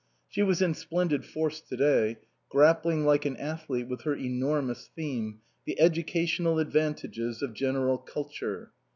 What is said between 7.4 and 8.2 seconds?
of General